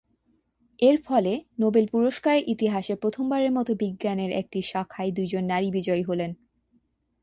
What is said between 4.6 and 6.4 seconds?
শাখায় দুইজন নারী বিজয়ী হলেন।